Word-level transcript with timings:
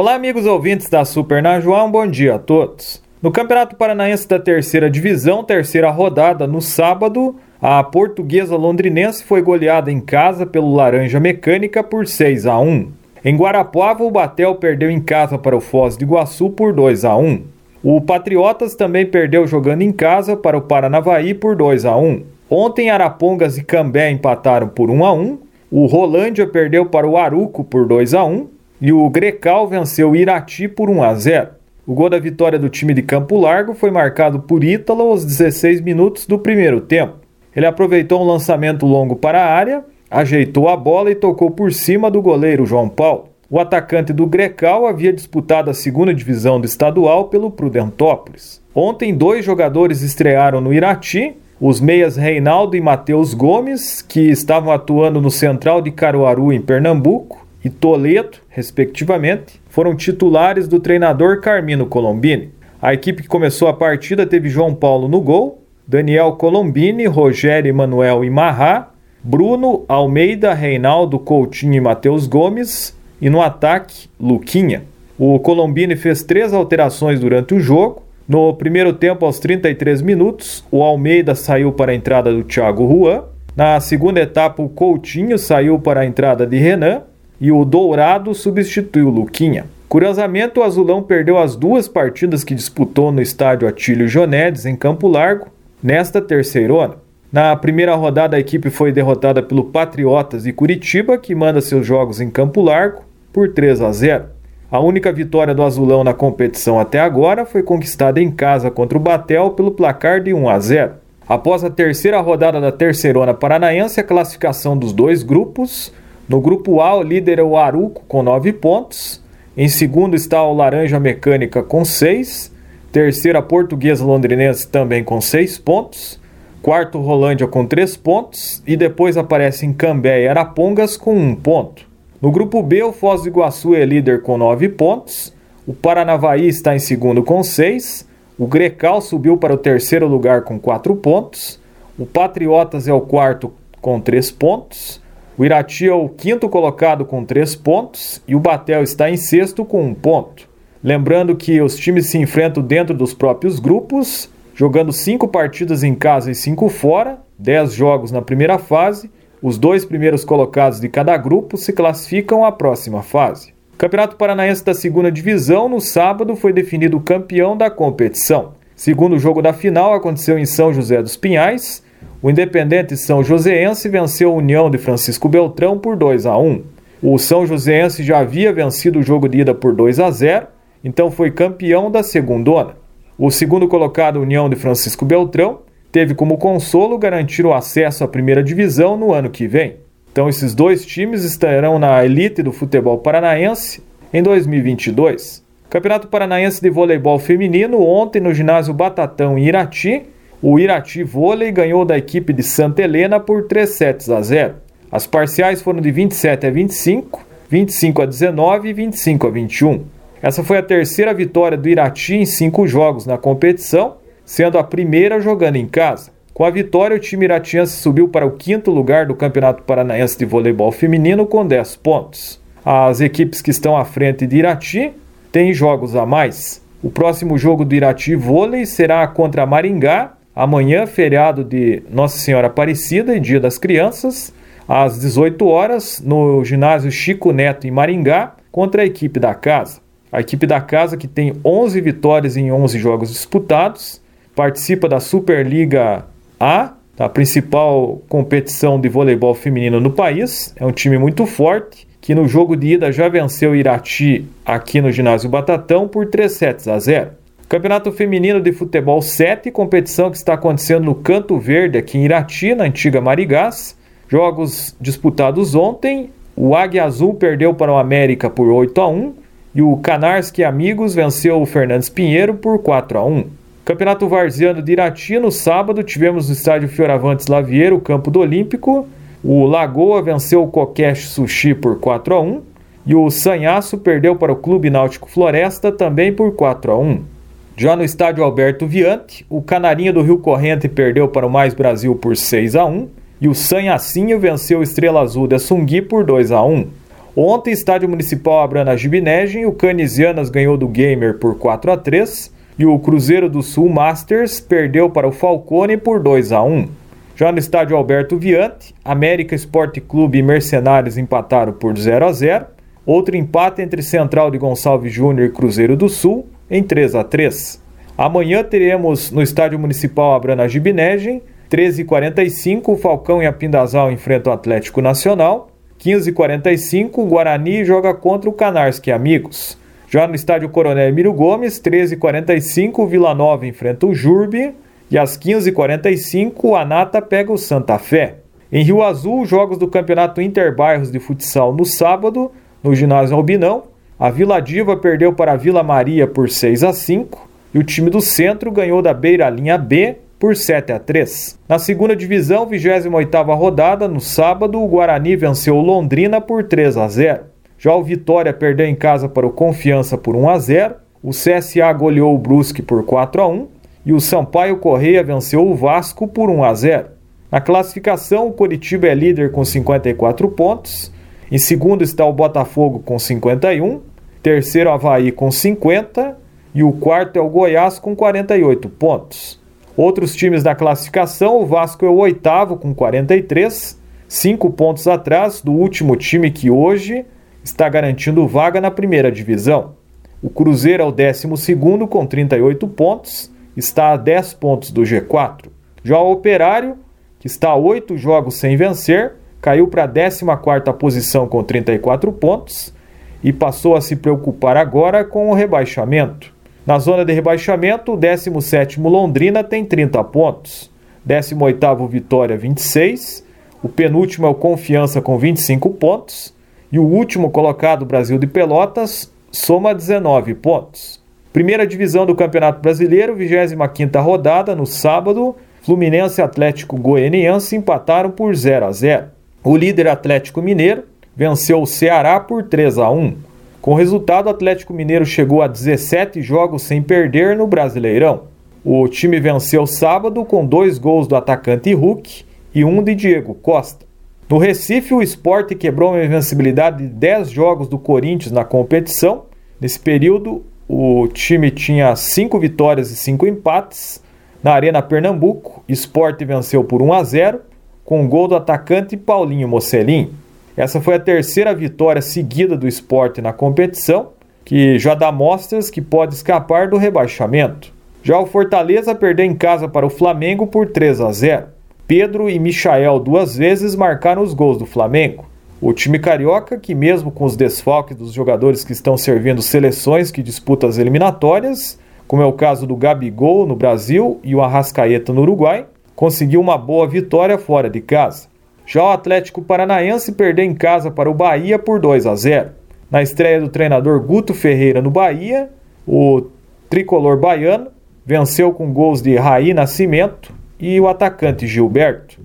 Olá, 0.00 0.14
amigos 0.14 0.46
ouvintes 0.46 0.88
da 0.88 1.04
Super 1.04 1.42
Najuá, 1.42 1.82
um 1.82 1.90
bom 1.90 2.06
dia 2.06 2.36
a 2.36 2.38
todos. 2.38 3.02
No 3.20 3.32
Campeonato 3.32 3.74
Paranaense 3.74 4.28
da 4.28 4.38
Terceira 4.38 4.88
Divisão, 4.88 5.42
terceira 5.42 5.90
rodada, 5.90 6.46
no 6.46 6.62
sábado, 6.62 7.34
a 7.60 7.82
portuguesa 7.82 8.54
londrinense 8.54 9.24
foi 9.24 9.42
goleada 9.42 9.90
em 9.90 10.00
casa 10.00 10.46
pelo 10.46 10.72
Laranja 10.72 11.18
Mecânica 11.18 11.82
por 11.82 12.06
6 12.06 12.46
a 12.46 12.60
1. 12.60 12.92
Em 13.24 13.36
Guarapuava, 13.36 14.04
o 14.04 14.10
Batel 14.12 14.54
perdeu 14.54 14.88
em 14.88 15.00
casa 15.00 15.36
para 15.36 15.56
o 15.56 15.60
Foz 15.60 15.96
do 15.96 16.04
Iguaçu 16.04 16.50
por 16.50 16.72
2 16.72 17.04
a 17.04 17.16
1. 17.16 17.42
O 17.82 18.00
Patriotas 18.00 18.76
também 18.76 19.04
perdeu 19.04 19.48
jogando 19.48 19.82
em 19.82 19.90
casa 19.90 20.36
para 20.36 20.56
o 20.56 20.62
Paranavaí 20.62 21.34
por 21.34 21.56
2 21.56 21.84
a 21.84 21.96
1. 21.96 22.22
Ontem, 22.48 22.88
Arapongas 22.88 23.58
e 23.58 23.64
Cambé 23.64 24.12
empataram 24.12 24.68
por 24.68 24.90
1 24.90 25.04
a 25.04 25.12
1. 25.12 25.38
O 25.72 25.86
Rolândia 25.86 26.46
perdeu 26.46 26.86
para 26.86 27.08
o 27.08 27.16
Aruco 27.16 27.64
por 27.64 27.84
2 27.84 28.14
a 28.14 28.24
1 28.24 28.57
e 28.80 28.92
o 28.92 29.08
Grecal 29.10 29.66
venceu 29.66 30.10
o 30.10 30.16
Irati 30.16 30.68
por 30.68 30.88
1 30.88 31.02
a 31.02 31.14
0. 31.14 31.48
O 31.86 31.94
gol 31.94 32.10
da 32.10 32.18
vitória 32.18 32.58
do 32.58 32.68
time 32.68 32.92
de 32.92 33.02
Campo 33.02 33.38
Largo 33.38 33.74
foi 33.74 33.90
marcado 33.90 34.40
por 34.40 34.62
Ítalo 34.62 35.02
aos 35.02 35.24
16 35.24 35.80
minutos 35.80 36.26
do 36.26 36.38
primeiro 36.38 36.80
tempo. 36.80 37.16
Ele 37.56 37.66
aproveitou 37.66 38.22
um 38.22 38.26
lançamento 38.26 38.86
longo 38.86 39.16
para 39.16 39.42
a 39.42 39.54
área, 39.54 39.84
ajeitou 40.10 40.68
a 40.68 40.76
bola 40.76 41.10
e 41.10 41.14
tocou 41.14 41.50
por 41.50 41.72
cima 41.72 42.10
do 42.10 42.20
goleiro 42.20 42.66
João 42.66 42.88
Paulo. 42.88 43.30
O 43.50 43.58
atacante 43.58 44.12
do 44.12 44.26
Grecal 44.26 44.86
havia 44.86 45.10
disputado 45.10 45.70
a 45.70 45.74
segunda 45.74 46.12
divisão 46.12 46.60
do 46.60 46.66
estadual 46.66 47.28
pelo 47.28 47.50
Prudentópolis. 47.50 48.62
Ontem, 48.74 49.14
dois 49.14 49.42
jogadores 49.42 50.02
estrearam 50.02 50.60
no 50.60 50.74
Irati, 50.74 51.34
os 51.58 51.80
meias 51.80 52.16
Reinaldo 52.16 52.76
e 52.76 52.80
Matheus 52.80 53.32
Gomes, 53.32 54.02
que 54.02 54.20
estavam 54.20 54.70
atuando 54.70 55.20
no 55.20 55.30
Central 55.30 55.80
de 55.80 55.90
Caruaru, 55.90 56.52
em 56.52 56.60
Pernambuco, 56.60 57.47
e 57.68 57.70
Toledo, 57.70 58.38
respectivamente, 58.48 59.60
foram 59.68 59.94
titulares 59.94 60.66
do 60.66 60.80
treinador 60.80 61.42
Carmino 61.42 61.84
Colombini. 61.84 62.50
A 62.80 62.94
equipe 62.94 63.22
que 63.22 63.28
começou 63.28 63.68
a 63.68 63.74
partida 63.74 64.26
teve 64.26 64.48
João 64.48 64.74
Paulo 64.74 65.06
no 65.06 65.20
gol, 65.20 65.62
Daniel 65.86 66.32
Colombini, 66.32 67.04
Rogério 67.04 67.68
Emanuel 67.68 68.24
e 68.24 68.30
Marrá, 68.30 68.90
Bruno, 69.22 69.84
Almeida, 69.86 70.54
Reinaldo, 70.54 71.18
Coutinho 71.18 71.74
e 71.74 71.80
Matheus 71.80 72.26
Gomes, 72.26 72.96
e 73.20 73.28
no 73.28 73.42
ataque, 73.42 74.08
Luquinha. 74.18 74.84
O 75.18 75.38
Colombini 75.38 75.94
fez 75.94 76.22
três 76.22 76.54
alterações 76.54 77.20
durante 77.20 77.52
o 77.52 77.60
jogo. 77.60 78.02
No 78.26 78.54
primeiro 78.54 78.94
tempo, 78.94 79.26
aos 79.26 79.38
33 79.38 80.00
minutos, 80.00 80.64
o 80.70 80.82
Almeida 80.82 81.34
saiu 81.34 81.72
para 81.72 81.92
a 81.92 81.94
entrada 81.94 82.32
do 82.32 82.44
Thiago 82.44 82.88
Juan. 82.88 83.24
Na 83.54 83.78
segunda 83.80 84.20
etapa, 84.20 84.62
o 84.62 84.68
Coutinho 84.70 85.36
saiu 85.36 85.78
para 85.78 86.00
a 86.00 86.06
entrada 86.06 86.46
de 86.46 86.56
Renan 86.56 87.02
e 87.40 87.52
o 87.52 87.64
Dourado 87.64 88.34
substituiu 88.34 89.08
Luquinha. 89.08 89.66
Curiosamente, 89.88 90.58
o 90.58 90.62
Azulão 90.62 91.02
perdeu 91.02 91.38
as 91.38 91.56
duas 91.56 91.88
partidas 91.88 92.44
que 92.44 92.54
disputou 92.54 93.10
no 93.10 93.22
estádio 93.22 93.66
Atílio 93.66 94.06
Jonedes, 94.06 94.66
em 94.66 94.76
Campo 94.76 95.08
Largo, 95.08 95.46
nesta 95.82 96.20
terceirona. 96.20 96.96
Na 97.32 97.54
primeira 97.56 97.94
rodada, 97.94 98.36
a 98.36 98.40
equipe 98.40 98.70
foi 98.70 98.92
derrotada 98.92 99.42
pelo 99.42 99.64
Patriotas 99.64 100.46
e 100.46 100.52
Curitiba, 100.52 101.16
que 101.16 101.34
manda 101.34 101.60
seus 101.60 101.86
jogos 101.86 102.20
em 102.20 102.30
Campo 102.30 102.60
Largo, 102.60 103.02
por 103.32 103.52
3 103.52 103.80
a 103.80 103.92
0. 103.92 104.24
A 104.70 104.80
única 104.80 105.10
vitória 105.10 105.54
do 105.54 105.62
Azulão 105.62 106.04
na 106.04 106.12
competição 106.12 106.78
até 106.78 107.00
agora 107.00 107.46
foi 107.46 107.62
conquistada 107.62 108.20
em 108.20 108.30
casa 108.30 108.70
contra 108.70 108.98
o 108.98 109.00
Batel 109.00 109.50
pelo 109.52 109.70
placar 109.70 110.20
de 110.22 110.34
1 110.34 110.48
a 110.48 110.58
0. 110.58 110.92
Após 111.26 111.64
a 111.64 111.70
terceira 111.70 112.20
rodada 112.20 112.60
da 112.60 112.72
Terceirona 112.72 113.32
Paranaense, 113.32 114.00
a 114.00 114.04
classificação 114.04 114.76
dos 114.76 114.92
dois 114.92 115.22
grupos 115.22 115.92
no 116.28 116.42
grupo 116.42 116.82
A, 116.82 116.94
o 116.94 117.02
líder 117.02 117.38
é 117.38 117.42
o 117.42 117.56
Aruco 117.56 118.02
com 118.06 118.22
9 118.22 118.52
pontos. 118.52 119.22
Em 119.56 119.66
segundo 119.66 120.14
está 120.14 120.42
o 120.42 120.52
Laranja 120.52 121.00
Mecânica 121.00 121.62
com 121.62 121.86
6. 121.86 122.52
Terceira, 122.92 123.40
Portuguesa 123.40 124.04
Londrinense 124.04 124.68
também 124.68 125.02
com 125.02 125.22
6 125.22 125.56
pontos. 125.56 126.20
Quarto, 126.60 126.98
Rolândia 127.00 127.46
com 127.46 127.64
3 127.64 127.96
pontos. 127.96 128.62
E 128.66 128.76
depois 128.76 129.16
aparecem 129.16 129.72
Cambé 129.72 130.22
e 130.22 130.28
Arapongas 130.28 130.98
com 130.98 131.14
1 131.14 131.36
ponto. 131.36 131.86
No 132.20 132.30
grupo 132.30 132.62
B, 132.62 132.82
o 132.82 132.92
Foz 132.92 133.22
do 133.22 133.28
Iguaçu 133.28 133.74
é 133.74 133.86
líder 133.86 134.20
com 134.20 134.36
9 134.36 134.68
pontos. 134.68 135.32
O 135.66 135.72
Paranavaí 135.72 136.46
está 136.46 136.76
em 136.76 136.78
segundo 136.78 137.22
com 137.22 137.42
6. 137.42 138.06
O 138.38 138.46
Grecal 138.46 139.00
subiu 139.00 139.38
para 139.38 139.54
o 139.54 139.58
terceiro 139.58 140.06
lugar 140.06 140.42
com 140.42 140.58
4 140.58 140.94
pontos. 140.96 141.58
O 141.98 142.04
Patriotas 142.04 142.86
é 142.86 142.92
o 142.92 143.00
quarto 143.00 143.50
com 143.80 143.98
3 143.98 144.30
pontos. 144.30 145.00
O 145.38 145.44
Irati 145.44 145.88
é 145.88 145.94
o 145.94 146.08
quinto 146.08 146.48
colocado 146.48 147.04
com 147.04 147.24
três 147.24 147.54
pontos 147.54 148.20
e 148.26 148.34
o 148.34 148.40
Batel 148.40 148.82
está 148.82 149.08
em 149.08 149.16
sexto 149.16 149.64
com 149.64 149.84
um 149.84 149.94
ponto. 149.94 150.48
Lembrando 150.82 151.36
que 151.36 151.60
os 151.62 151.76
times 151.76 152.06
se 152.06 152.18
enfrentam 152.18 152.60
dentro 152.60 152.92
dos 152.92 153.14
próprios 153.14 153.60
grupos, 153.60 154.28
jogando 154.52 154.92
cinco 154.92 155.28
partidas 155.28 155.84
em 155.84 155.94
casa 155.94 156.32
e 156.32 156.34
cinco 156.34 156.68
fora, 156.68 157.20
dez 157.38 157.72
jogos 157.72 158.10
na 158.10 158.20
primeira 158.20 158.58
fase. 158.58 159.12
Os 159.40 159.56
dois 159.56 159.84
primeiros 159.84 160.24
colocados 160.24 160.80
de 160.80 160.88
cada 160.88 161.16
grupo 161.16 161.56
se 161.56 161.72
classificam 161.72 162.44
à 162.44 162.50
próxima 162.50 163.00
fase. 163.00 163.54
Campeonato 163.78 164.16
Paranaense 164.16 164.64
da 164.64 164.74
segunda 164.74 165.12
divisão, 165.12 165.68
no 165.68 165.80
sábado, 165.80 166.34
foi 166.34 166.52
definido 166.52 166.96
o 166.96 167.00
campeão 167.00 167.56
da 167.56 167.70
competição. 167.70 168.54
Segundo 168.74 169.20
jogo 169.20 169.40
da 169.40 169.52
final 169.52 169.94
aconteceu 169.94 170.36
em 170.36 170.44
São 170.44 170.74
José 170.74 171.00
dos 171.00 171.16
Pinhais. 171.16 171.86
O 172.20 172.28
Independente 172.28 172.96
São 172.96 173.22
Joséense 173.22 173.88
venceu 173.88 174.32
a 174.32 174.34
União 174.34 174.68
de 174.68 174.76
Francisco 174.76 175.28
Beltrão 175.28 175.78
por 175.78 175.94
2 175.94 176.26
a 176.26 176.36
1. 176.36 176.62
O 177.00 177.16
São 177.16 177.46
Joséense 177.46 178.02
já 178.02 178.18
havia 178.18 178.52
vencido 178.52 178.98
o 178.98 179.02
jogo 179.04 179.28
de 179.28 179.38
ida 179.38 179.54
por 179.54 179.72
2 179.72 180.00
a 180.00 180.10
0, 180.10 180.48
então 180.82 181.12
foi 181.12 181.30
campeão 181.30 181.88
da 181.88 182.02
segundona. 182.02 182.74
O 183.16 183.30
segundo 183.30 183.68
colocado, 183.68 184.20
União 184.20 184.50
de 184.50 184.56
Francisco 184.56 185.04
Beltrão, 185.04 185.60
teve 185.92 186.12
como 186.12 186.38
consolo 186.38 186.98
garantir 186.98 187.46
o 187.46 187.54
acesso 187.54 188.02
à 188.02 188.08
primeira 188.08 188.42
divisão 188.42 188.96
no 188.96 189.14
ano 189.14 189.30
que 189.30 189.46
vem. 189.46 189.76
Então 190.10 190.28
esses 190.28 190.56
dois 190.56 190.84
times 190.84 191.22
estarão 191.22 191.78
na 191.78 192.04
elite 192.04 192.42
do 192.42 192.50
futebol 192.50 192.98
paranaense 192.98 193.80
em 194.12 194.24
2022. 194.24 195.44
Campeonato 195.70 196.08
Paranaense 196.08 196.60
de 196.60 196.68
Voleibol 196.68 197.20
Feminino 197.20 197.80
ontem 197.80 198.20
no 198.20 198.34
ginásio 198.34 198.74
Batatão 198.74 199.38
em 199.38 199.46
Irati 199.46 200.02
o 200.40 200.58
Irati 200.58 201.02
Vôlei 201.02 201.50
ganhou 201.50 201.84
da 201.84 201.98
equipe 201.98 202.32
de 202.32 202.42
Santa 202.42 202.82
Helena 202.82 203.18
por 203.18 203.48
3 203.48 203.68
sets 203.68 204.08
a 204.08 204.20
0. 204.20 204.54
As 204.90 205.06
parciais 205.06 205.60
foram 205.60 205.80
de 205.80 205.90
27 205.90 206.46
a 206.46 206.50
25, 206.50 207.26
25 207.50 208.02
a 208.02 208.06
19 208.06 208.68
e 208.68 208.72
25 208.72 209.26
a 209.26 209.30
21. 209.30 209.84
Essa 210.22 210.42
foi 210.42 210.58
a 210.58 210.62
terceira 210.62 211.12
vitória 211.12 211.58
do 211.58 211.68
Irati 211.68 212.16
em 212.16 212.26
cinco 212.26 212.66
jogos 212.66 213.06
na 213.06 213.18
competição, 213.18 213.96
sendo 214.24 214.58
a 214.58 214.64
primeira 214.64 215.20
jogando 215.20 215.56
em 215.56 215.66
casa. 215.66 216.10
Com 216.32 216.44
a 216.44 216.50
vitória, 216.50 216.96
o 216.96 217.00
time 217.00 217.24
iratiense 217.24 217.72
subiu 217.72 218.08
para 218.08 218.24
o 218.24 218.30
quinto 218.30 218.70
lugar 218.70 219.06
do 219.06 219.14
Campeonato 219.16 219.64
Paranaense 219.64 220.16
de 220.16 220.24
Voleibol 220.24 220.70
Feminino 220.70 221.26
com 221.26 221.44
10 221.44 221.76
pontos. 221.76 222.40
As 222.64 223.00
equipes 223.00 223.42
que 223.42 223.50
estão 223.50 223.76
à 223.76 223.84
frente 223.84 224.24
de 224.24 224.36
Irati 224.36 224.92
têm 225.32 225.52
jogos 225.52 225.96
a 225.96 226.06
mais. 226.06 226.62
O 226.80 226.90
próximo 226.90 227.36
jogo 227.36 227.64
do 227.64 227.74
Irati 227.74 228.14
Vôlei 228.14 228.66
será 228.66 229.04
contra 229.08 229.44
Maringá 229.46 230.12
Amanhã, 230.38 230.86
feriado 230.86 231.42
de 231.42 231.82
Nossa 231.90 232.16
Senhora 232.16 232.46
Aparecida 232.46 233.16
e 233.16 233.18
Dia 233.18 233.40
das 233.40 233.58
Crianças, 233.58 234.32
às 234.68 235.00
18 235.00 235.44
horas, 235.44 236.00
no 236.00 236.44
ginásio 236.44 236.92
Chico 236.92 237.32
Neto 237.32 237.66
em 237.66 237.72
Maringá, 237.72 238.36
contra 238.52 238.82
a 238.82 238.84
equipe 238.84 239.18
da 239.18 239.34
casa. 239.34 239.80
A 240.12 240.20
equipe 240.20 240.46
da 240.46 240.60
casa, 240.60 240.96
que 240.96 241.08
tem 241.08 241.34
11 241.44 241.80
vitórias 241.80 242.36
em 242.36 242.52
11 242.52 242.78
jogos 242.78 243.10
disputados, 243.10 244.00
participa 244.32 244.88
da 244.88 245.00
Superliga 245.00 246.04
A, 246.38 246.72
a 246.96 247.08
principal 247.08 248.00
competição 248.08 248.80
de 248.80 248.88
voleibol 248.88 249.34
feminino 249.34 249.80
no 249.80 249.90
país. 249.90 250.54
É 250.54 250.64
um 250.64 250.70
time 250.70 250.98
muito 250.98 251.26
forte, 251.26 251.84
que 252.00 252.14
no 252.14 252.28
jogo 252.28 252.54
de 252.54 252.74
ida 252.74 252.92
já 252.92 253.08
venceu 253.08 253.56
Irati 253.56 254.24
aqui 254.46 254.80
no 254.80 254.92
ginásio 254.92 255.28
Batatão 255.28 255.88
por 255.88 256.06
3 256.06 256.30
sets 256.30 256.68
a 256.68 256.78
0. 256.78 257.17
Campeonato 257.48 257.90
Feminino 257.90 258.42
de 258.42 258.52
Futebol 258.52 259.00
7, 259.00 259.50
competição 259.50 260.10
que 260.10 260.18
está 260.18 260.34
acontecendo 260.34 260.84
no 260.84 260.94
Canto 260.94 261.38
Verde, 261.38 261.78
aqui 261.78 261.96
em 261.96 262.04
Irati, 262.04 262.54
na 262.54 262.64
antiga 262.64 263.00
Marigás. 263.00 263.74
Jogos 264.06 264.76
disputados 264.78 265.54
ontem. 265.54 266.10
O 266.36 266.54
Águia 266.54 266.84
Azul 266.84 267.14
perdeu 267.14 267.54
para 267.54 267.72
o 267.72 267.78
América 267.78 268.28
por 268.28 268.48
8 268.50 268.78
a 268.82 268.88
1 268.88 269.14
e 269.54 269.62
o 269.62 269.78
Canarski 269.78 270.44
Amigos 270.44 270.94
venceu 270.94 271.40
o 271.40 271.46
Fernandes 271.46 271.88
Pinheiro 271.88 272.34
por 272.34 272.58
4 272.58 272.98
a 272.98 273.04
1. 273.06 273.24
Campeonato 273.64 274.06
Varziano 274.06 274.60
de 274.60 274.72
Irati, 274.72 275.18
no 275.18 275.32
sábado, 275.32 275.82
tivemos 275.82 276.28
no 276.28 276.34
estádio 276.34 276.68
Fioravantes 276.68 277.28
Lavieiro, 277.28 277.76
o 277.76 277.80
campo 277.80 278.10
do 278.10 278.20
Olímpico. 278.20 278.86
O 279.24 279.46
Lagoa 279.46 280.02
venceu 280.02 280.42
o 280.42 280.48
Kokesh 280.48 281.08
Sushi 281.08 281.54
por 281.54 281.80
4 281.80 282.14
a 282.14 282.20
1 282.20 282.42
e 282.84 282.94
o 282.94 283.08
Sanhaço 283.08 283.78
perdeu 283.78 284.14
para 284.16 284.32
o 284.32 284.36
Clube 284.36 284.68
Náutico 284.68 285.10
Floresta 285.10 285.72
também 285.72 286.12
por 286.12 286.34
4 286.34 286.72
a 286.72 286.78
1. 286.78 287.17
Já 287.58 287.74
no 287.74 287.82
estádio 287.82 288.22
Alberto 288.22 288.68
Viante, 288.68 289.26
o 289.28 289.42
Canarinho 289.42 289.92
do 289.92 290.00
Rio 290.00 290.18
Corrente 290.20 290.68
perdeu 290.68 291.08
para 291.08 291.26
o 291.26 291.30
Mais 291.30 291.54
Brasil 291.54 291.92
por 291.96 292.16
6 292.16 292.54
a 292.54 292.64
1 292.64 292.88
e 293.20 293.26
o 293.26 293.34
Sanhacinho 293.34 294.20
venceu 294.20 294.60
o 294.60 294.62
Estrela 294.62 295.00
Azul 295.00 295.26
de 295.26 295.34
Assungui 295.34 295.82
por 295.82 296.04
2 296.04 296.30
a 296.30 296.40
1. 296.40 296.68
Ontem, 297.16 297.50
estádio 297.50 297.88
municipal 297.88 298.44
Abrana 298.44 298.76
Gibinegem, 298.76 299.44
o 299.44 299.50
Canisianas 299.50 300.30
ganhou 300.30 300.56
do 300.56 300.68
Gamer 300.68 301.18
por 301.18 301.36
4 301.36 301.72
a 301.72 301.76
3 301.76 302.32
e 302.60 302.64
o 302.64 302.78
Cruzeiro 302.78 303.28
do 303.28 303.42
Sul 303.42 303.68
Masters 303.68 304.38
perdeu 304.38 304.88
para 304.88 305.08
o 305.08 305.12
Falcone 305.12 305.76
por 305.76 305.98
2 305.98 306.30
a 306.30 306.40
1. 306.40 306.68
Já 307.16 307.32
no 307.32 307.40
estádio 307.40 307.76
Alberto 307.76 308.16
Viante, 308.16 308.72
América 308.84 309.34
Esporte 309.34 309.80
Clube 309.80 310.18
e 310.18 310.22
Mercenários 310.22 310.96
empataram 310.96 311.54
por 311.54 311.76
0 311.76 312.06
a 312.06 312.12
0. 312.12 312.46
Outro 312.86 313.16
empate 313.16 313.60
entre 313.62 313.82
Central 313.82 314.30
de 314.30 314.38
Gonçalves 314.38 314.92
Júnior 314.92 315.26
e 315.26 315.32
Cruzeiro 315.32 315.76
do 315.76 315.88
Sul 315.88 316.24
em 316.50 316.62
3 316.62 316.94
a 316.94 317.04
3. 317.04 317.62
Amanhã 317.96 318.44
teremos 318.44 319.10
no 319.10 319.22
estádio 319.22 319.58
municipal 319.58 320.14
Abrana 320.14 320.48
Gibinegem, 320.48 321.22
13h45, 321.50 322.68
o 322.68 322.76
Falcão 322.76 323.22
e 323.22 323.26
a 323.26 323.32
Pindazal 323.32 323.90
enfrentam 323.90 324.32
o 324.32 324.36
Atlético 324.36 324.80
Nacional. 324.80 325.50
15h45, 325.80 326.98
o 326.98 327.06
Guarani 327.06 327.64
joga 327.64 327.94
contra 327.94 328.28
o 328.28 328.32
Canarski 328.32 328.90
Amigos. 328.90 329.56
Já 329.88 330.06
no 330.06 330.14
estádio 330.14 330.50
Coronel 330.50 330.88
Emílio 330.88 331.12
Gomes, 331.12 331.60
13h45, 331.60 332.78
o 332.80 332.86
Vila 332.86 333.14
Nova 333.14 333.46
enfrenta 333.46 333.86
o 333.86 333.94
Jurbe. 333.94 334.54
E 334.90 334.98
às 334.98 335.18
15h45, 335.18 336.32
o 336.42 336.56
Anata 336.56 337.00
pega 337.00 337.32
o 337.32 337.38
Santa 337.38 337.78
Fé. 337.78 338.16
Em 338.52 338.62
Rio 338.62 338.82
Azul, 338.82 339.24
jogos 339.24 339.58
do 339.58 339.68
Campeonato 339.68 340.20
Interbairros 340.20 340.90
de 340.90 340.98
Futsal 340.98 341.54
no 341.54 341.64
sábado, 341.64 342.30
no 342.62 342.74
ginásio 342.74 343.16
Albinão. 343.16 343.64
A 344.00 344.10
Vila 344.10 344.38
Diva 344.38 344.76
perdeu 344.76 345.12
para 345.12 345.32
a 345.32 345.36
Vila 345.36 345.60
Maria 345.64 346.06
por 346.06 346.30
6 346.30 346.62
a 346.62 346.72
5 346.72 347.28
e 347.52 347.58
o 347.58 347.64
time 347.64 347.90
do 347.90 348.00
centro 348.00 348.48
ganhou 348.52 348.80
da 348.80 348.94
Beira 348.94 349.28
Linha 349.28 349.58
B 349.58 349.96
por 350.20 350.36
7 350.36 350.70
a 350.70 350.78
3. 350.78 351.36
Na 351.48 351.58
segunda 351.58 351.96
divisão, 351.96 352.46
28ª 352.46 353.36
rodada, 353.36 353.88
no 353.88 354.00
sábado, 354.00 354.62
o 354.62 354.68
Guarani 354.68 355.16
venceu 355.16 355.56
Londrina 355.56 356.20
por 356.20 356.44
3 356.44 356.76
a 356.76 356.86
0. 356.86 357.22
Já 357.58 357.74
o 357.74 357.82
Vitória 357.82 358.32
perdeu 358.32 358.66
em 358.66 358.76
casa 358.76 359.08
para 359.08 359.26
o 359.26 359.32
Confiança 359.32 359.98
por 359.98 360.14
1 360.14 360.28
a 360.30 360.38
0. 360.38 360.74
O 361.02 361.10
CSA 361.10 361.72
goleou 361.72 362.14
o 362.14 362.18
Brusque 362.18 362.62
por 362.62 362.84
4 362.84 363.20
a 363.20 363.26
1 363.26 363.48
e 363.84 363.92
o 363.92 364.00
Sampaio 364.00 364.58
Correia 364.58 365.02
venceu 365.02 365.44
o 365.44 365.56
Vasco 365.56 366.06
por 366.06 366.30
1 366.30 366.44
a 366.44 366.54
0. 366.54 366.86
Na 367.32 367.40
classificação, 367.40 368.28
o 368.28 368.32
Curitiba 368.32 368.86
é 368.86 368.94
líder 368.94 369.32
com 369.32 369.44
54 369.44 370.28
pontos. 370.28 370.92
Em 371.30 371.38
segundo 371.38 371.82
está 371.82 372.06
o 372.06 372.12
Botafogo 372.12 372.78
com 372.78 372.96
51, 372.98 373.87
terceiro 374.22 374.70
Havaí 374.70 375.12
com 375.12 375.30
50 375.30 376.16
e 376.54 376.62
o 376.62 376.72
quarto 376.72 377.18
é 377.18 377.22
o 377.22 377.28
Goiás 377.28 377.78
com 377.78 377.94
48 377.94 378.68
pontos. 378.68 379.40
Outros 379.76 380.14
times 380.16 380.42
da 380.42 380.54
classificação, 380.54 381.40
o 381.40 381.46
Vasco 381.46 381.84
é 381.86 381.88
o 381.88 381.98
oitavo 381.98 382.56
com 382.56 382.74
43, 382.74 383.80
cinco 384.08 384.50
pontos 384.50 384.88
atrás 384.88 385.40
do 385.40 385.52
último 385.52 385.94
time 385.94 386.30
que 386.30 386.50
hoje 386.50 387.06
está 387.44 387.68
garantindo 387.68 388.26
vaga 388.26 388.60
na 388.60 388.70
primeira 388.70 389.12
divisão. 389.12 389.74
O 390.20 390.28
Cruzeiro 390.28 390.82
é 390.82 390.86
o 390.86 390.90
décimo 390.90 391.36
segundo 391.36 391.86
com 391.86 392.04
38 392.04 392.66
pontos, 392.66 393.30
está 393.56 393.92
a 393.92 393.96
10 393.96 394.34
pontos 394.34 394.72
do 394.72 394.82
G4. 394.82 395.46
Já 395.84 395.98
o 395.98 396.10
Operário, 396.10 396.76
que 397.20 397.28
está 397.28 397.50
a 397.50 397.56
8 397.56 397.96
jogos 397.96 398.34
sem 398.34 398.56
vencer, 398.56 399.12
caiu 399.40 399.68
para 399.68 399.84
a 399.84 399.88
14ª 399.88 400.72
posição 400.72 401.28
com 401.28 401.44
34 401.44 402.12
pontos 402.12 402.74
e 403.22 403.32
passou 403.32 403.76
a 403.76 403.80
se 403.80 403.96
preocupar 403.96 404.56
agora 404.56 405.04
com 405.04 405.30
o 405.30 405.34
rebaixamento. 405.34 406.32
Na 406.66 406.78
zona 406.78 407.04
de 407.04 407.12
rebaixamento, 407.12 407.92
o 407.92 407.98
17º 407.98 408.82
Londrina 408.88 409.42
tem 409.42 409.64
30 409.64 410.04
pontos, 410.04 410.70
18º 411.06 411.88
Vitória 411.88 412.36
26, 412.36 413.24
o 413.62 413.68
penúltimo 413.68 414.26
é 414.26 414.30
o 414.30 414.34
Confiança 414.34 415.00
com 415.00 415.18
25 415.18 415.70
pontos 415.70 416.34
e 416.70 416.78
o 416.78 416.84
último 416.84 417.30
colocado 417.30 417.84
Brasil 417.84 418.18
de 418.18 418.26
Pelotas 418.26 419.10
soma 419.32 419.74
19 419.74 420.34
pontos. 420.34 421.02
Primeira 421.32 421.66
divisão 421.66 422.06
do 422.06 422.14
Campeonato 422.14 422.60
Brasileiro, 422.60 423.16
25ª 423.16 424.00
rodada, 424.02 424.54
no 424.54 424.66
sábado, 424.66 425.34
Fluminense 425.62 426.20
e 426.20 426.24
Atlético 426.24 426.78
Goianiense 426.78 427.56
empataram 427.56 428.10
por 428.10 428.34
0 428.34 428.66
a 428.66 428.72
0. 428.72 429.06
O 429.42 429.56
líder 429.56 429.88
Atlético 429.88 430.40
Mineiro 430.40 430.84
venceu 431.18 431.60
o 431.60 431.66
Ceará 431.66 432.20
por 432.20 432.44
3 432.44 432.78
a 432.78 432.88
1. 432.88 433.16
Com 433.60 433.72
o 433.72 433.74
resultado, 433.74 434.28
o 434.28 434.30
Atlético 434.30 434.72
Mineiro 434.72 435.04
chegou 435.04 435.42
a 435.42 435.48
17 435.48 436.22
jogos 436.22 436.62
sem 436.62 436.80
perder 436.80 437.36
no 437.36 437.44
Brasileirão. 437.44 438.22
O 438.64 438.86
time 438.86 439.18
venceu 439.18 439.66
sábado 439.66 440.24
com 440.24 440.46
dois 440.46 440.78
gols 440.78 441.08
do 441.08 441.16
atacante 441.16 441.74
Hulk 441.74 442.24
e 442.54 442.64
um 442.64 442.80
de 442.84 442.94
Diego 442.94 443.34
Costa. 443.34 443.84
No 444.30 444.38
Recife, 444.38 444.94
o 444.94 445.02
esporte 445.02 445.56
quebrou 445.56 445.90
uma 445.90 446.04
invencibilidade 446.04 446.84
de 446.84 446.88
10 446.88 447.30
jogos 447.30 447.66
do 447.66 447.80
Corinthians 447.80 448.30
na 448.30 448.44
competição. 448.44 449.24
Nesse 449.60 449.80
período, 449.80 450.44
o 450.68 451.08
time 451.08 451.50
tinha 451.50 451.96
cinco 451.96 452.38
vitórias 452.38 452.92
e 452.92 452.96
cinco 452.96 453.26
empates. 453.26 454.00
Na 454.40 454.52
Arena 454.52 454.80
Pernambuco, 454.80 455.64
Esporte 455.68 456.24
venceu 456.24 456.62
por 456.62 456.80
1 456.80 456.92
a 456.92 457.02
0 457.02 457.40
com 457.84 458.04
o 458.04 458.08
gol 458.08 458.28
do 458.28 458.36
atacante 458.36 458.96
Paulinho 458.96 459.48
Mocelin. 459.48 460.12
Essa 460.58 460.80
foi 460.80 460.96
a 460.96 460.98
terceira 460.98 461.54
vitória 461.54 462.02
seguida 462.02 462.56
do 462.56 462.66
esporte 462.66 463.22
na 463.22 463.32
competição, 463.32 464.08
que 464.44 464.76
já 464.76 464.92
dá 464.92 465.12
mostras 465.12 465.70
que 465.70 465.80
pode 465.80 466.16
escapar 466.16 466.66
do 466.66 466.76
rebaixamento. 466.76 467.72
Já 468.02 468.18
o 468.18 468.26
Fortaleza 468.26 468.92
perdeu 468.92 469.24
em 469.24 469.36
casa 469.36 469.68
para 469.68 469.86
o 469.86 469.90
Flamengo 469.90 470.48
por 470.48 470.66
3 470.66 471.00
a 471.00 471.12
0. 471.12 471.46
Pedro 471.86 472.28
e 472.28 472.40
Michael 472.40 472.98
duas 472.98 473.36
vezes 473.36 473.76
marcaram 473.76 474.20
os 474.20 474.34
gols 474.34 474.58
do 474.58 474.66
Flamengo. 474.66 475.26
O 475.60 475.72
time 475.72 475.96
carioca, 475.96 476.58
que 476.58 476.74
mesmo 476.74 477.12
com 477.12 477.24
os 477.24 477.36
desfalques 477.36 477.96
dos 477.96 478.12
jogadores 478.12 478.64
que 478.64 478.72
estão 478.72 478.96
servindo 478.96 479.40
seleções 479.40 480.10
que 480.10 480.24
disputam 480.24 480.68
as 480.68 480.76
eliminatórias, 480.76 481.78
como 482.08 482.20
é 482.20 482.26
o 482.26 482.32
caso 482.32 482.66
do 482.66 482.74
Gabigol 482.74 483.46
no 483.46 483.54
Brasil 483.54 484.18
e 484.24 484.34
o 484.34 484.42
Arrascaeta 484.42 485.12
no 485.12 485.20
Uruguai, 485.20 485.66
conseguiu 485.94 486.40
uma 486.40 486.58
boa 486.58 486.88
vitória 486.88 487.38
fora 487.38 487.70
de 487.70 487.80
casa. 487.80 488.26
Já 488.70 488.84
o 488.84 488.90
Atlético 488.90 489.40
Paranaense 489.40 490.12
perdeu 490.12 490.44
em 490.44 490.54
casa 490.54 490.90
para 490.90 491.08
o 491.08 491.14
Bahia 491.14 491.58
por 491.58 491.80
2 491.80 492.04
a 492.04 492.14
0. 492.14 492.50
Na 492.90 493.02
estreia 493.02 493.40
do 493.40 493.48
treinador 493.48 493.98
Guto 493.98 494.34
Ferreira 494.34 494.82
no 494.82 494.90
Bahia, 494.90 495.48
o 495.86 496.26
tricolor 496.68 497.16
baiano 497.16 497.68
venceu 498.04 498.52
com 498.52 498.70
gols 498.70 499.00
de 499.00 499.16
Raí 499.16 499.54
Nascimento 499.54 500.34
e 500.60 500.78
o 500.78 500.86
atacante 500.86 501.46
Gilberto. 501.46 502.20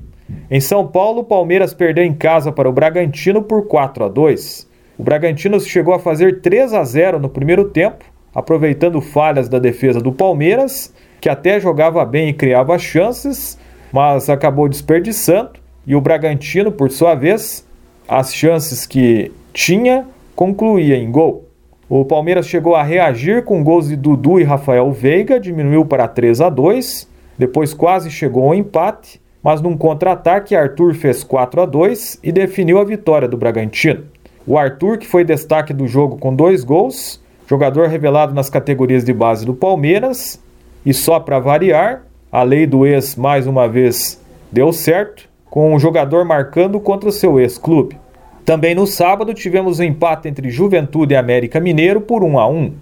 Em 0.51 0.59
São 0.59 0.85
Paulo, 0.85 1.21
o 1.21 1.23
Palmeiras 1.23 1.73
perdeu 1.73 2.03
em 2.03 2.13
casa 2.13 2.51
para 2.51 2.67
o 2.67 2.73
Bragantino 2.73 3.41
por 3.41 3.65
4 3.65 4.03
a 4.03 4.09
2. 4.09 4.69
O 4.97 5.03
Bragantino 5.03 5.57
chegou 5.61 5.93
a 5.93 5.99
fazer 5.99 6.41
3 6.41 6.73
a 6.73 6.83
0 6.83 7.19
no 7.19 7.29
primeiro 7.29 7.69
tempo, 7.69 8.03
aproveitando 8.35 8.99
falhas 8.99 9.47
da 9.47 9.59
defesa 9.59 10.01
do 10.01 10.11
Palmeiras, 10.11 10.93
que 11.21 11.29
até 11.29 11.57
jogava 11.57 12.03
bem 12.03 12.27
e 12.27 12.33
criava 12.33 12.77
chances, 12.77 13.57
mas 13.93 14.29
acabou 14.29 14.67
desperdiçando. 14.67 15.62
E 15.85 15.95
o 15.95 16.01
Bragantino, 16.01 16.71
por 16.71 16.89
sua 16.91 17.15
vez, 17.15 17.67
as 18.07 18.33
chances 18.33 18.85
que 18.85 19.31
tinha, 19.53 20.05
concluía 20.35 20.95
em 20.95 21.11
gol. 21.11 21.49
O 21.89 22.05
Palmeiras 22.05 22.47
chegou 22.47 22.75
a 22.75 22.83
reagir 22.83 23.43
com 23.43 23.63
gols 23.63 23.89
de 23.89 23.95
Dudu 23.95 24.39
e 24.39 24.43
Rafael 24.43 24.91
Veiga, 24.91 25.39
diminuiu 25.39 25.85
para 25.85 26.07
3 26.07 26.41
a 26.41 26.49
2, 26.49 27.07
depois 27.37 27.73
quase 27.73 28.09
chegou 28.09 28.45
ao 28.45 28.55
empate 28.55 29.21
mas 29.43 29.61
num 29.61 29.75
contra-ataque 29.75 30.55
Arthur 30.55 30.95
fez 30.95 31.21
4 31.21 31.61
a 31.61 31.65
2 31.65 32.19
e 32.23 32.31
definiu 32.31 32.79
a 32.79 32.85
vitória 32.85 33.27
do 33.27 33.35
Bragantino. 33.35 34.05
O 34.47 34.57
Arthur, 34.57 34.97
que 34.97 35.05
foi 35.05 35.25
destaque 35.25 35.73
do 35.73 35.85
jogo 35.85 36.17
com 36.17 36.33
dois 36.33 36.63
gols, 36.63 37.21
jogador 37.45 37.89
revelado 37.89 38.33
nas 38.33 38.49
categorias 38.49 39.03
de 39.03 39.13
base 39.13 39.45
do 39.45 39.53
Palmeiras, 39.53 40.41
e 40.85 40.93
só 40.93 41.19
para 41.19 41.39
variar, 41.39 42.03
a 42.31 42.41
lei 42.41 42.65
do 42.65 42.85
ex 42.85 43.17
mais 43.17 43.45
uma 43.45 43.67
vez 43.67 44.19
deu 44.49 44.71
certo, 44.71 45.29
com 45.53 45.75
o 45.75 45.77
jogador 45.77 46.25
marcando 46.25 46.79
contra 46.79 47.07
o 47.07 47.11
seu 47.11 47.39
ex-clube. 47.39 47.95
Também 48.43 48.73
no 48.73 48.87
sábado 48.87 49.35
tivemos 49.35 49.79
um 49.79 49.83
empate 49.83 50.27
entre 50.27 50.49
Juventude 50.49 51.13
e 51.13 51.15
América 51.15 51.59
Mineiro 51.59 52.01
por 52.01 52.23
1 52.23 52.39
a 52.39 52.47
1. 52.47 52.73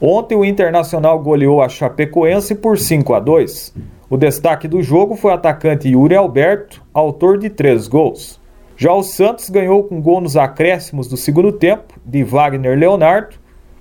Ontem 0.00 0.34
o 0.34 0.44
Internacional 0.44 1.20
goleou 1.20 1.62
a 1.62 1.68
Chapecoense 1.68 2.56
por 2.56 2.78
5 2.78 3.14
a 3.14 3.20
2. 3.20 3.72
O 4.10 4.16
destaque 4.16 4.66
do 4.66 4.82
jogo 4.82 5.14
foi 5.14 5.30
o 5.30 5.34
atacante 5.34 5.88
Yuri 5.88 6.16
Alberto, 6.16 6.82
autor 6.92 7.38
de 7.38 7.48
três 7.48 7.86
gols. 7.86 8.40
Já 8.76 8.92
o 8.92 9.04
Santos 9.04 9.48
ganhou 9.48 9.84
com 9.84 10.02
gol 10.02 10.20
nos 10.20 10.36
acréscimos 10.36 11.06
do 11.06 11.16
segundo 11.16 11.52
tempo, 11.52 11.94
de 12.04 12.24
Wagner 12.24 12.76
Leonardo, 12.76 13.36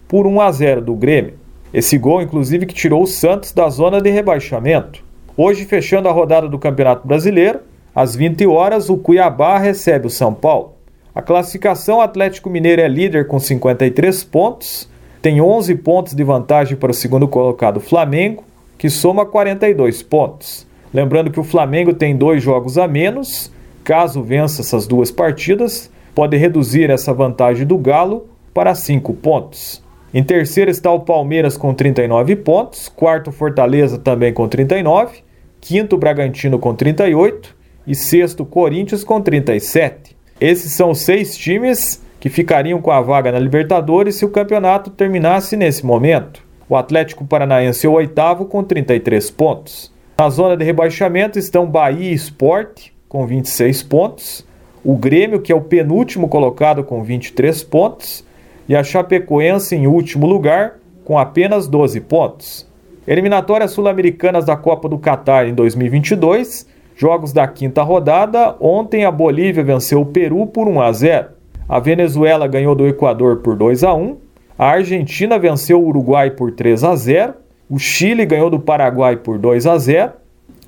por 0.07 0.27
1 0.27 0.41
a 0.41 0.51
0 0.51 0.81
do 0.81 0.93
Grêmio. 0.93 1.33
Esse 1.73 1.97
gol, 1.97 2.21
inclusive, 2.21 2.67
que 2.67 2.75
tirou 2.75 3.01
o 3.01 3.07
Santos 3.07 3.51
da 3.51 3.67
zona 3.69 3.99
de 3.99 4.11
rebaixamento. 4.11 5.03
Hoje, 5.35 5.65
fechando 5.65 6.07
a 6.07 6.11
rodada 6.11 6.47
do 6.47 6.59
Campeonato 6.59 7.07
Brasileiro, 7.07 7.61
às 7.95 8.13
20 8.13 8.45
horas, 8.45 8.89
o 8.89 8.97
Cuiabá 8.97 9.57
recebe 9.57 10.07
o 10.07 10.09
São 10.09 10.33
Paulo. 10.33 10.73
A 11.15 11.21
classificação 11.21 12.01
Atlético 12.01 12.49
Mineiro 12.49 12.81
é 12.81 12.89
líder 12.89 13.25
com 13.25 13.39
53 13.39 14.21
pontos, 14.25 14.89
tem 15.21 15.39
11 15.39 15.75
pontos 15.75 16.13
de 16.13 16.21
vantagem 16.21 16.75
para 16.75 16.91
o 16.91 16.93
segundo 16.93 17.25
colocado 17.25 17.79
Flamengo, 17.79 18.43
que 18.77 18.89
soma 18.89 19.25
42 19.25 20.03
pontos. 20.03 20.67
Lembrando 20.93 21.31
que 21.31 21.39
o 21.39 21.43
Flamengo 21.43 21.93
tem 21.93 22.17
dois 22.17 22.43
jogos 22.43 22.77
a 22.77 22.85
menos, 22.85 23.49
caso 23.81 24.21
vença 24.21 24.61
essas 24.61 24.85
duas 24.85 25.09
partidas, 25.09 25.89
pode 26.13 26.35
reduzir 26.35 26.89
essa 26.89 27.13
vantagem 27.13 27.65
do 27.65 27.77
Galo 27.77 28.27
para 28.53 28.75
5 28.75 29.13
pontos. 29.13 29.81
Em 30.13 30.21
terceiro 30.21 30.69
está 30.69 30.91
o 30.91 30.99
Palmeiras 30.99 31.55
com 31.55 31.73
39 31.73 32.35
pontos, 32.35 32.89
quarto 32.89 33.31
Fortaleza 33.31 33.97
também 33.97 34.33
com 34.33 34.49
39, 34.49 35.23
quinto 35.61 35.97
Bragantino 35.97 36.59
com 36.59 36.75
38 36.75 37.54
e 37.87 37.93
sexto 37.93 38.45
Corinthians 38.45 39.03
com 39.03 39.21
37. 39.21 40.15
Esses 40.39 40.73
são 40.73 40.91
os 40.91 40.99
seis 40.99 41.37
times 41.37 42.01
que 42.19 42.29
ficariam 42.29 42.81
com 42.81 42.91
a 42.91 43.01
vaga 43.01 43.31
na 43.31 43.39
Libertadores 43.39 44.15
se 44.15 44.25
o 44.25 44.29
campeonato 44.29 44.89
terminasse 44.89 45.55
nesse 45.55 45.85
momento. 45.85 46.43
O 46.67 46.75
Atlético 46.75 47.25
Paranaense 47.25 47.85
é 47.85 47.89
o 47.89 47.93
oitavo 47.93 48.45
com 48.45 48.63
33 48.63 49.29
pontos. 49.31 49.93
Na 50.17 50.29
zona 50.29 50.57
de 50.57 50.65
rebaixamento 50.65 51.37
estão 51.37 51.67
Bahia 51.67 52.11
e 52.11 52.13
Sport 52.13 52.87
com 53.07 53.25
26 53.27 53.83
pontos, 53.83 54.45
o 54.83 54.95
Grêmio, 54.95 55.41
que 55.41 55.51
é 55.51 55.55
o 55.55 55.61
penúltimo 55.61 56.27
colocado 56.27 56.83
com 56.83 57.03
23 57.03 57.63
pontos, 57.63 58.25
e 58.67 58.75
a 58.75 58.83
Chapecoense 58.83 59.75
em 59.75 59.87
último 59.87 60.25
lugar 60.25 60.79
com 61.03 61.19
apenas 61.19 61.67
12 61.67 62.01
pontos. 62.01 62.67
Eliminatórias 63.07 63.71
sul-americanas 63.71 64.45
da 64.45 64.57
Copa 64.57 64.89
do 64.89 64.97
Catar 64.97 65.47
em 65.47 65.53
2022, 65.53 66.65
jogos 66.95 67.33
da 67.33 67.47
quinta 67.47 67.83
rodada. 67.83 68.55
Ontem 68.59 69.05
a 69.05 69.11
Bolívia 69.11 69.63
venceu 69.63 70.01
o 70.01 70.05
Peru 70.05 70.47
por 70.47 70.67
1 70.67 70.81
a 70.81 70.91
0. 70.91 71.27
A 71.67 71.79
Venezuela 71.79 72.47
ganhou 72.47 72.75
do 72.75 72.87
Equador 72.87 73.37
por 73.37 73.55
2 73.55 73.83
a 73.83 73.93
1. 73.93 74.17
A 74.57 74.67
Argentina 74.67 75.37
venceu 75.37 75.81
o 75.81 75.87
Uruguai 75.87 76.31
por 76.31 76.51
3 76.51 76.83
a 76.83 76.95
0. 76.95 77.33
O 77.69 77.77
Chile 77.77 78.25
ganhou 78.25 78.49
do 78.49 78.59
Paraguai 78.59 79.17
por 79.17 79.37
2 79.37 79.65
a 79.65 79.77
0 79.77 80.11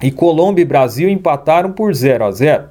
e 0.02 0.12
Colômbia 0.12 0.62
e 0.62 0.66
Brasil 0.66 1.10
empataram 1.10 1.72
por 1.72 1.94
0 1.94 2.26
a 2.26 2.32
0. 2.32 2.64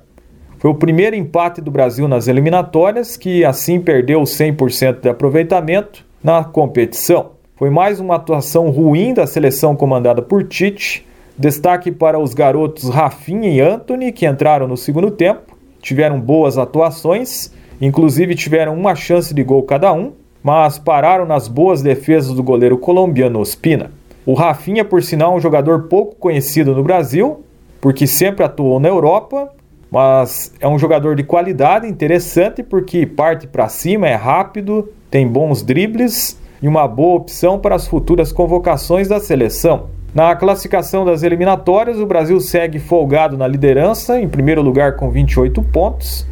Foi 0.59 0.71
o 0.71 0.75
primeiro 0.75 1.15
empate 1.15 1.61
do 1.61 1.71
Brasil 1.71 2.09
nas 2.09 2.29
eliminatórias, 2.29 3.17
que 3.17 3.45
assim 3.45 3.81
perdeu 3.81 4.23
100% 4.23 5.01
de 5.01 5.09
aproveitamento 5.09 6.05
na 6.23 6.43
competição. 6.45 7.33
Foi 7.57 7.71
mais 7.71 8.01
uma 8.01 8.17
atuação 8.17 8.71
ruim 8.71 9.15
da 9.15 9.27
seleção 9.27 9.77
comandada 9.77 10.23
por 10.23 10.45
Tite. 10.45 11.07
Destaque 11.39 11.93
para 11.93 12.19
os 12.19 12.33
garotos 12.33 12.89
Rafinha 12.89 13.51
e 13.51 13.61
Anthony, 13.61 14.11
que 14.11 14.27
entraram 14.27 14.67
no 14.67 14.77
segundo 14.77 15.11
tempo, 15.11 15.55
tiveram 15.83 16.19
boas 16.19 16.57
atuações, 16.57 17.53
inclusive 17.79 18.35
tiveram 18.35 18.75
uma 18.75 18.95
chance 18.95 19.35
de 19.35 19.45
gol 19.45 19.63
cada 19.63 19.93
um, 19.93 20.13
mas 20.43 20.79
pararam 20.79 21.27
nas 21.27 21.47
boas 21.47 21.83
defesas 21.83 22.33
do 22.33 22.43
goleiro 22.43 22.79
colombiano 22.79 23.39
Ospina. 23.39 23.91
O 24.25 24.33
Rafinha, 24.33 24.83
por 24.83 25.03
sinal, 25.03 25.35
é 25.35 25.37
um 25.37 25.41
jogador 25.41 25.89
pouco 25.89 26.17
conhecido 26.17 26.75
no 26.75 26.83
Brasil, 26.83 27.45
porque 27.83 28.07
sempre 28.07 28.43
atuou 28.43 28.81
na 28.81 28.89
Europa, 28.89 29.53
mas 29.91 30.55
é 30.59 30.67
um 30.67 30.79
jogador 30.79 31.15
de 31.17 31.23
qualidade, 31.23 31.87
interessante, 31.87 32.63
porque 32.63 33.05
parte 33.05 33.47
para 33.47 33.69
cima, 33.69 34.09
é 34.09 34.15
rápido, 34.15 34.89
tem 35.11 35.29
bons 35.29 35.63
dribles 35.63 36.41
e 36.63 36.67
uma 36.67 36.89
boa 36.89 37.17
opção 37.17 37.59
para 37.59 37.75
as 37.75 37.87
futuras 37.87 38.33
convocações 38.33 39.07
da 39.07 39.21
seleção. 39.21 39.96
Na 40.17 40.35
classificação 40.35 41.05
das 41.05 41.23
eliminatórias, 41.23 41.99
o 41.99 42.07
Brasil 42.07 42.41
segue 42.41 42.79
folgado 42.79 43.37
na 43.37 43.47
liderança, 43.47 44.19
em 44.19 44.27
primeiro 44.27 44.63
lugar 44.63 44.97
com 44.97 45.11
28 45.11 45.63
pontos. 45.65 46.27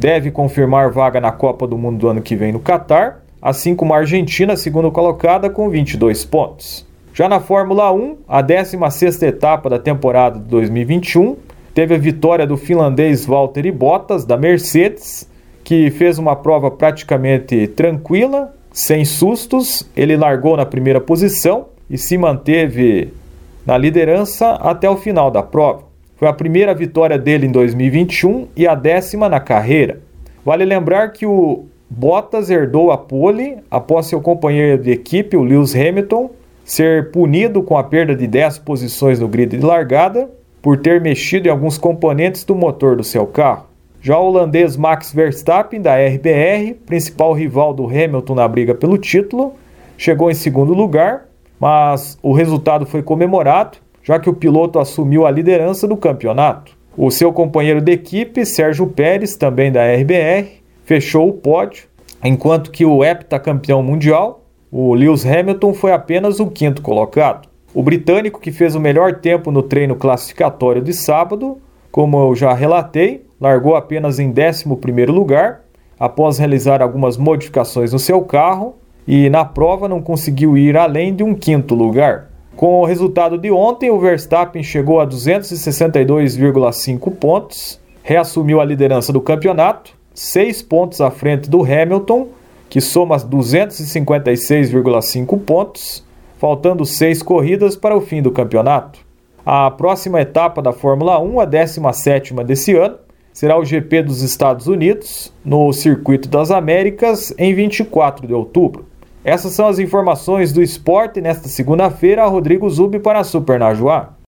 Deve 0.00 0.32
confirmar 0.32 0.90
vaga 0.90 1.20
na 1.20 1.30
Copa 1.30 1.64
do 1.64 1.78
Mundo 1.78 1.96
do 1.96 2.08
ano 2.08 2.22
que 2.22 2.34
vem 2.34 2.50
no 2.50 2.58
Catar, 2.58 3.22
assim 3.40 3.76
como 3.76 3.94
a 3.94 3.98
Argentina, 3.98 4.56
segunda 4.56 4.90
colocada, 4.90 5.48
com 5.48 5.70
22 5.70 6.24
pontos. 6.24 6.84
Já 7.14 7.28
na 7.28 7.38
Fórmula 7.38 7.92
1, 7.92 8.16
a 8.26 8.42
16ª 8.42 9.22
etapa 9.22 9.70
da 9.70 9.78
temporada 9.78 10.40
de 10.40 10.46
2021, 10.46 11.36
teve 11.72 11.94
a 11.94 11.98
vitória 11.98 12.44
do 12.44 12.56
finlandês 12.56 13.24
Valtteri 13.24 13.70
Bottas, 13.70 14.24
da 14.24 14.36
Mercedes, 14.36 15.30
que 15.62 15.88
fez 15.92 16.18
uma 16.18 16.34
prova 16.34 16.68
praticamente 16.68 17.68
tranquila, 17.68 18.52
sem 18.72 19.04
sustos. 19.04 19.88
Ele 19.96 20.16
largou 20.16 20.56
na 20.56 20.66
primeira 20.66 21.00
posição 21.00 21.66
e 21.88 21.96
se 21.96 22.18
manteve 22.18 23.19
na 23.66 23.76
liderança 23.76 24.52
até 24.52 24.88
o 24.88 24.96
final 24.96 25.30
da 25.30 25.42
prova. 25.42 25.84
Foi 26.16 26.28
a 26.28 26.32
primeira 26.32 26.74
vitória 26.74 27.18
dele 27.18 27.46
em 27.46 27.50
2021 27.50 28.48
e 28.56 28.66
a 28.66 28.74
décima 28.74 29.28
na 29.28 29.40
carreira. 29.40 30.00
Vale 30.44 30.64
lembrar 30.64 31.12
que 31.12 31.24
o 31.24 31.64
Bottas 31.88 32.50
herdou 32.50 32.92
a 32.92 32.98
pole 32.98 33.56
após 33.70 34.06
seu 34.06 34.20
companheiro 34.20 34.82
de 34.82 34.90
equipe, 34.90 35.36
o 35.36 35.42
Lewis 35.42 35.74
Hamilton, 35.74 36.30
ser 36.64 37.10
punido 37.10 37.62
com 37.62 37.76
a 37.76 37.82
perda 37.82 38.14
de 38.14 38.26
10 38.26 38.58
posições 38.58 39.18
no 39.18 39.26
grid 39.26 39.56
de 39.56 39.64
largada 39.64 40.30
por 40.62 40.76
ter 40.76 41.00
mexido 41.00 41.48
em 41.48 41.50
alguns 41.50 41.78
componentes 41.78 42.44
do 42.44 42.54
motor 42.54 42.96
do 42.96 43.02
seu 43.02 43.26
carro. 43.26 43.66
Já 44.02 44.18
o 44.18 44.26
holandês 44.26 44.76
Max 44.76 45.12
Verstappen, 45.12 45.80
da 45.80 45.96
RBR, 45.96 46.74
principal 46.86 47.32
rival 47.32 47.74
do 47.74 47.86
Hamilton 47.86 48.34
na 48.34 48.46
briga 48.46 48.74
pelo 48.74 48.96
título, 48.96 49.54
chegou 49.98 50.30
em 50.30 50.34
segundo 50.34 50.72
lugar, 50.72 51.26
mas 51.60 52.18
o 52.22 52.32
resultado 52.32 52.86
foi 52.86 53.02
comemorado, 53.02 53.78
já 54.02 54.18
que 54.18 54.30
o 54.30 54.34
piloto 54.34 54.78
assumiu 54.78 55.26
a 55.26 55.30
liderança 55.30 55.86
do 55.86 55.96
campeonato. 55.96 56.72
O 56.96 57.10
seu 57.10 57.32
companheiro 57.32 57.80
de 57.80 57.92
equipe, 57.92 58.46
Sérgio 58.46 58.86
Pérez, 58.86 59.36
também 59.36 59.70
da 59.70 59.84
RBR, 59.84 60.62
fechou 60.84 61.28
o 61.28 61.34
pódio, 61.34 61.84
enquanto 62.24 62.70
que 62.70 62.84
o 62.84 63.04
heptacampeão 63.04 63.82
mundial, 63.82 64.42
o 64.72 64.94
Lewis 64.94 65.26
Hamilton 65.26 65.74
foi 65.74 65.92
apenas 65.92 66.40
o 66.40 66.46
quinto 66.46 66.80
colocado. 66.80 67.48
O 67.74 67.82
britânico, 67.82 68.40
que 68.40 68.50
fez 68.50 68.74
o 68.74 68.80
melhor 68.80 69.16
tempo 69.20 69.50
no 69.50 69.62
treino 69.62 69.94
classificatório 69.94 70.82
de 70.82 70.92
sábado, 70.92 71.58
como 71.92 72.18
eu 72.18 72.34
já 72.34 72.52
relatei, 72.52 73.24
largou 73.40 73.76
apenas 73.76 74.18
em 74.18 74.32
11 74.32 74.64
lugar, 75.06 75.62
após 75.98 76.38
realizar 76.38 76.82
algumas 76.82 77.16
modificações 77.16 77.92
no 77.92 77.98
seu 77.98 78.22
carro, 78.22 78.76
e 79.12 79.28
na 79.28 79.44
prova 79.44 79.88
não 79.88 80.00
conseguiu 80.00 80.56
ir 80.56 80.76
além 80.76 81.12
de 81.12 81.24
um 81.24 81.34
quinto 81.34 81.74
lugar. 81.74 82.30
Com 82.54 82.80
o 82.80 82.84
resultado 82.84 83.36
de 83.36 83.50
ontem, 83.50 83.90
o 83.90 83.98
Verstappen 83.98 84.62
chegou 84.62 85.00
a 85.00 85.06
262,5 85.06 87.10
pontos, 87.16 87.80
reassumiu 88.04 88.60
a 88.60 88.64
liderança 88.64 89.12
do 89.12 89.20
campeonato, 89.20 89.90
seis 90.14 90.62
pontos 90.62 91.00
à 91.00 91.10
frente 91.10 91.50
do 91.50 91.64
Hamilton 91.64 92.28
que 92.68 92.80
soma 92.80 93.16
256,5 93.16 95.40
pontos, 95.40 96.06
faltando 96.38 96.86
seis 96.86 97.20
corridas 97.20 97.74
para 97.74 97.96
o 97.96 98.00
fim 98.00 98.22
do 98.22 98.30
campeonato. 98.30 99.00
A 99.44 99.68
próxima 99.72 100.20
etapa 100.20 100.62
da 100.62 100.72
Fórmula 100.72 101.18
1, 101.18 101.40
a 101.40 101.44
17 101.44 102.32
desse 102.44 102.76
ano, 102.76 102.96
será 103.32 103.58
o 103.58 103.64
GP 103.64 104.04
dos 104.04 104.22
Estados 104.22 104.68
Unidos, 104.68 105.32
no 105.44 105.72
Circuito 105.72 106.28
das 106.28 106.52
Américas, 106.52 107.34
em 107.36 107.52
24 107.52 108.28
de 108.28 108.34
outubro. 108.34 108.88
Essas 109.22 109.52
são 109.52 109.68
as 109.68 109.78
informações 109.78 110.52
do 110.52 110.62
esporte 110.62 111.20
nesta 111.20 111.48
segunda-feira. 111.48 112.26
Rodrigo 112.26 112.68
Zubi 112.70 112.98
para 112.98 113.20
a 113.20 113.24
Super 113.24 113.58
Najuá. 113.58 114.14